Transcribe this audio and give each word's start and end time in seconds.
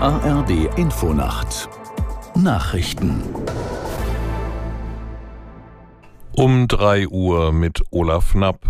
ARD 0.00 0.78
Infonacht 0.78 1.68
Nachrichten 2.36 3.20
Um 6.36 6.68
3 6.68 7.08
Uhr 7.08 7.52
mit 7.52 7.82
Olaf 7.90 8.30
Knapp. 8.30 8.60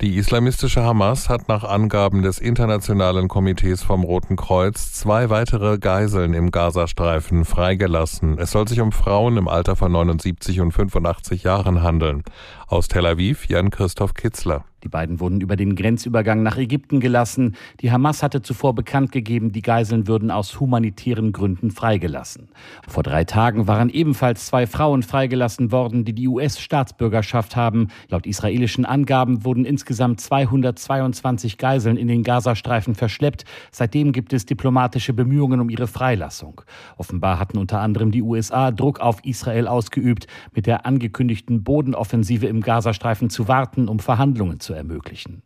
Die 0.00 0.16
islamistische 0.16 0.82
Hamas 0.82 1.28
hat 1.28 1.48
nach 1.48 1.64
Angaben 1.64 2.22
des 2.22 2.38
Internationalen 2.38 3.28
Komitees 3.28 3.82
vom 3.82 4.04
Roten 4.04 4.36
Kreuz 4.36 4.92
zwei 4.92 5.28
weitere 5.28 5.76
Geiseln 5.76 6.32
im 6.32 6.50
Gazastreifen 6.50 7.44
freigelassen. 7.44 8.38
Es 8.38 8.52
soll 8.52 8.66
sich 8.68 8.80
um 8.80 8.90
Frauen 8.90 9.36
im 9.36 9.48
Alter 9.48 9.76
von 9.76 9.92
79 9.92 10.60
und 10.60 10.72
85 10.72 11.42
Jahren 11.42 11.82
handeln. 11.82 12.22
Aus 12.68 12.88
Tel 12.88 13.04
Aviv 13.04 13.48
Jan 13.48 13.68
Christoph 13.68 14.14
Kitzler. 14.14 14.64
Die 14.84 14.88
beiden 14.88 15.18
wurden 15.18 15.40
über 15.40 15.56
den 15.56 15.74
Grenzübergang 15.74 16.42
nach 16.42 16.56
Ägypten 16.56 17.00
gelassen. 17.00 17.56
Die 17.80 17.90
Hamas 17.90 18.22
hatte 18.22 18.42
zuvor 18.42 18.74
bekannt 18.74 19.10
gegeben, 19.10 19.50
die 19.50 19.62
Geiseln 19.62 20.06
würden 20.06 20.30
aus 20.30 20.60
humanitären 20.60 21.32
Gründen 21.32 21.70
freigelassen. 21.70 22.48
Vor 22.86 23.02
drei 23.02 23.24
Tagen 23.24 23.66
waren 23.66 23.90
ebenfalls 23.90 24.46
zwei 24.46 24.66
Frauen 24.66 25.02
freigelassen 25.02 25.72
worden, 25.72 26.04
die 26.04 26.12
die 26.12 26.28
US-Staatsbürgerschaft 26.28 27.56
haben. 27.56 27.88
Laut 28.08 28.26
israelischen 28.26 28.84
Angaben 28.84 29.44
wurden 29.44 29.64
insgesamt 29.64 30.20
222 30.20 31.58
Geiseln 31.58 31.96
in 31.96 32.06
den 32.06 32.22
Gazastreifen 32.22 32.94
verschleppt. 32.94 33.44
Seitdem 33.72 34.12
gibt 34.12 34.32
es 34.32 34.46
diplomatische 34.46 35.12
Bemühungen 35.12 35.60
um 35.60 35.70
ihre 35.70 35.88
Freilassung. 35.88 36.62
Offenbar 36.96 37.40
hatten 37.40 37.58
unter 37.58 37.80
anderem 37.80 38.12
die 38.12 38.22
USA 38.22 38.70
Druck 38.70 39.00
auf 39.00 39.24
Israel 39.24 39.66
ausgeübt, 39.66 40.28
mit 40.54 40.66
der 40.66 40.86
angekündigten 40.86 41.64
Bodenoffensive 41.64 42.46
im 42.46 42.60
Gazastreifen 42.60 43.28
zu 43.28 43.48
warten, 43.48 43.88
um 43.88 43.98
Verhandlungen 43.98 44.60
zu 44.60 44.67
zu 44.68 44.74
ermöglichen. 44.74 45.42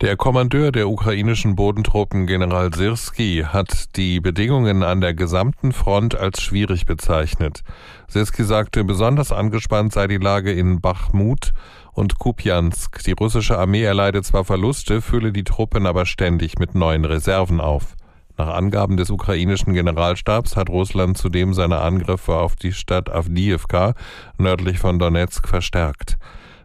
Der 0.00 0.16
Kommandeur 0.16 0.72
der 0.72 0.88
ukrainischen 0.88 1.54
Bodentruppen, 1.54 2.26
General 2.26 2.72
Sirski, 2.74 3.44
hat 3.46 3.96
die 3.96 4.18
Bedingungen 4.20 4.82
an 4.82 5.00
der 5.00 5.14
gesamten 5.14 5.72
Front 5.72 6.16
als 6.16 6.42
schwierig 6.42 6.84
bezeichnet. 6.86 7.62
Sirski 8.08 8.42
sagte, 8.42 8.82
besonders 8.82 9.30
angespannt 9.30 9.92
sei 9.92 10.08
die 10.08 10.16
Lage 10.16 10.52
in 10.52 10.80
Bachmut 10.80 11.52
und 11.92 12.18
Kupjansk. 12.18 13.04
Die 13.04 13.12
russische 13.12 13.58
Armee 13.58 13.82
erleide 13.82 14.22
zwar 14.22 14.44
Verluste, 14.44 15.00
fülle 15.00 15.32
die 15.32 15.44
Truppen 15.44 15.86
aber 15.86 16.06
ständig 16.06 16.58
mit 16.58 16.74
neuen 16.74 17.04
Reserven 17.04 17.60
auf. 17.60 17.94
Nach 18.36 18.48
Angaben 18.48 18.96
des 18.96 19.10
ukrainischen 19.10 19.74
Generalstabs 19.74 20.56
hat 20.56 20.70
Russland 20.70 21.18
zudem 21.18 21.52
seine 21.52 21.80
Angriffe 21.82 22.36
auf 22.36 22.56
die 22.56 22.72
Stadt 22.72 23.10
Avdiivka 23.10 23.94
nördlich 24.38 24.78
von 24.78 24.98
Donetsk 24.98 25.46
verstärkt. 25.46 26.16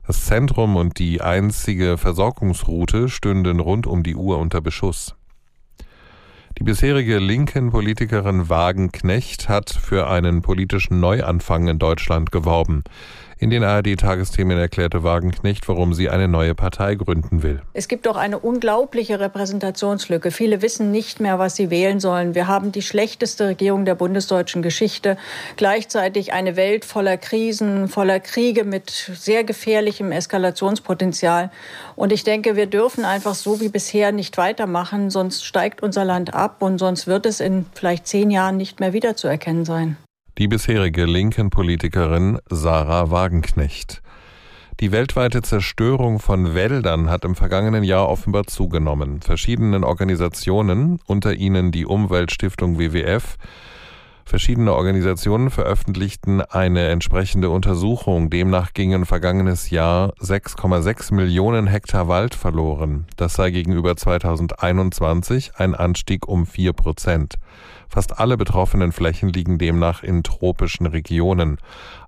Das 0.08 0.26
Zentrum 0.26 0.76
und 0.76 1.00
die 1.00 1.22
einzige 1.22 1.98
Versorgungsroute 1.98 3.10
stünden 3.10 3.60
rund 3.60 3.88
um 3.88 4.04
die 4.04 4.16
Uhr 4.16 4.38
unter 4.38 4.62
Beschuss. 4.62 5.16
Die 6.60 6.64
bisherige 6.64 7.18
linken 7.18 7.72
Politikerin 7.72 8.48
Wagenknecht 8.48 9.50
hat 9.50 9.72
für 9.72 10.08
einen 10.08 10.44
politischen 10.44 11.00
Neuanfang 11.00 11.68
in 11.68 11.80
Deutschland 11.80 12.32
geworben. 12.32 12.84
In 13.38 13.50
den 13.50 13.66
ARD-Tagesthemen 13.66 14.58
erklärte 14.58 15.04
Wagenknecht, 15.04 15.68
warum 15.68 15.94
sie 15.94 16.10
eine 16.10 16.30
neue 16.30 16.56
Partei 16.56 16.96
gründen 16.96 17.44
will. 17.44 17.62
Es 17.74 17.90
gibt 17.90 18.06
doch 18.06 18.16
eine 18.16 18.40
unglaubliche 18.40 19.20
Repräsentationslücke. 19.20 20.32
Viele 20.32 20.62
wissen 20.62 20.90
nicht 20.92 21.20
mehr, 21.20 21.38
was 21.38 21.58
sie 21.58 21.70
wählen 21.70 22.00
sollen. 22.00 22.34
Wir 22.34 22.48
haben 22.48 22.72
die 22.72 22.82
schlechteste 22.82 23.48
Regierung 23.48 23.84
der 23.84 23.96
bundesdeutschen 23.96 24.62
Geschichte. 24.62 25.18
Gleichzeitig 25.58 26.32
eine 26.32 26.56
Welt 26.56 26.86
voller 26.86 27.18
Krisen, 27.18 27.90
voller 27.90 28.22
Kriege 28.22 28.64
mit 28.64 28.90
sehr 28.90 29.44
gefährlichem 29.44 30.14
Eskalationspotenzial. 30.14 31.52
Und 31.98 32.14
ich 32.14 32.24
denke, 32.24 32.56
wir 32.56 32.68
dürfen 32.68 33.04
einfach 33.04 33.36
so 33.36 33.60
wie 33.60 33.70
bisher 33.70 34.14
nicht 34.14 34.38
weitermachen, 34.38 35.10
sonst 35.10 35.44
steigt 35.44 35.84
unser 35.84 36.06
Land 36.06 36.34
ab 36.34 36.62
und 36.62 36.78
sonst 36.78 37.06
wird 37.06 37.26
es 37.26 37.42
in 37.42 37.66
vielleicht 37.74 38.08
zehn 38.08 38.32
Jahren 38.32 38.56
nicht 38.56 38.80
mehr 38.80 38.94
wiederzuerkennen 38.94 39.66
sein 39.66 39.98
die 40.38 40.50
bisherige 40.50 41.06
linken 41.06 41.50
Politikerin 41.50 42.40
Sarah 42.50 43.10
Wagenknecht. 43.10 44.02
Die 44.82 44.92
weltweite 44.92 45.42
Zerstörung 45.42 46.20
von 46.20 46.54
Wäldern 46.54 47.10
hat 47.10 47.24
im 47.24 47.36
vergangenen 47.36 47.86
Jahr 47.86 48.10
offenbar 48.10 48.46
zugenommen. 48.46 49.22
Verschiedenen 49.22 49.86
Organisationen, 49.86 51.00
unter 51.06 51.36
ihnen 51.36 51.72
die 51.72 51.86
Umweltstiftung 51.86 52.78
WWF, 52.78 53.38
Verschiedene 54.28 54.74
Organisationen 54.74 55.52
veröffentlichten 55.52 56.42
eine 56.42 56.88
entsprechende 56.88 57.52
Untersuchung. 57.52 58.32
Demnach 58.32 58.74
gingen 58.74 59.06
vergangenes 59.06 59.70
Jahr 59.70 60.16
6,6 60.16 61.14
Millionen 61.14 61.68
Hektar 61.68 62.08
Wald 62.08 62.34
verloren. 62.34 63.06
Das 63.18 63.36
sei 63.36 63.52
gegenüber 63.52 63.96
2021 63.96 65.52
ein 65.58 65.76
Anstieg 65.76 66.28
um 66.28 66.48
vier 66.48 66.74
Prozent. 66.74 67.36
Fast 67.88 68.20
alle 68.20 68.36
betroffenen 68.36 68.92
Flächen 68.92 69.30
liegen 69.30 69.60
demnach 69.60 70.02
in 70.02 70.24
tropischen 70.24 70.88
Regionen. 70.88 71.58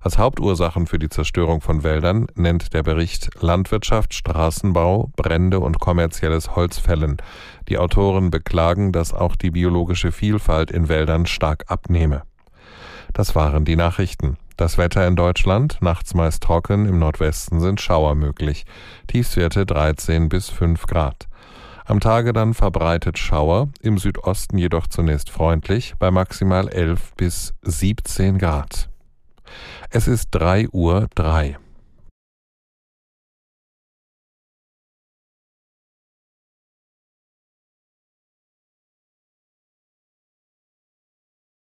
Als 0.00 0.18
Hauptursachen 0.18 0.86
für 0.86 0.98
die 0.98 1.08
Zerstörung 1.08 1.60
von 1.60 1.82
Wäldern 1.82 2.26
nennt 2.34 2.74
der 2.74 2.82
Bericht 2.82 3.30
Landwirtschaft, 3.40 4.12
Straßenbau, 4.12 5.12
Brände 5.16 5.60
und 5.60 5.78
kommerzielles 5.78 6.56
Holzfällen. 6.56 7.18
Die 7.68 7.78
Autoren 7.78 8.30
beklagen, 8.30 8.92
dass 8.92 9.12
auch 9.12 9.36
die 9.36 9.50
biologische 9.50 10.12
Vielfalt 10.12 10.70
in 10.70 10.88
Wäldern 10.88 11.26
stark 11.26 11.64
abnehme. 11.68 12.22
Das 13.12 13.34
waren 13.34 13.64
die 13.64 13.76
Nachrichten. 13.76 14.36
Das 14.56 14.76
Wetter 14.76 15.06
in 15.06 15.16
Deutschland, 15.16 15.78
nachts 15.80 16.14
meist 16.14 16.42
trocken, 16.42 16.86
im 16.86 16.98
Nordwesten 16.98 17.60
sind 17.60 17.80
Schauer 17.80 18.14
möglich. 18.14 18.64
Tiefstwerte 19.06 19.66
13 19.66 20.28
bis 20.28 20.48
5 20.48 20.86
Grad. 20.86 21.28
Am 21.84 22.00
Tage 22.00 22.32
dann 22.32 22.54
verbreitet 22.54 23.18
Schauer, 23.18 23.68
im 23.80 23.98
Südosten 23.98 24.58
jedoch 24.58 24.88
zunächst 24.88 25.30
freundlich, 25.30 25.94
bei 25.98 26.10
maximal 26.10 26.68
11 26.68 27.14
bis 27.16 27.54
17 27.62 28.38
Grad. 28.38 28.90
Es 29.90 30.08
ist 30.08 30.28
3 30.32 30.68
Uhr 30.70 31.08
3. 31.14 31.56